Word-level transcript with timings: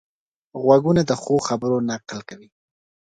غوږونه 0.61 1.01
د 1.09 1.11
ښو 1.21 1.35
خبرو 1.47 1.77
نقل 1.89 2.19
کوي 2.29 2.49